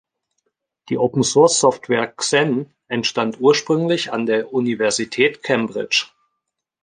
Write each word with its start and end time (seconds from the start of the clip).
Die 0.89 0.97
Open-Source-Software 0.97 2.07
Xen 2.17 2.73
entstand 2.87 3.39
ursprünglich 3.39 4.11
an 4.11 4.25
der 4.25 4.51
Universität 4.51 5.43
Cambridge. 5.43 6.07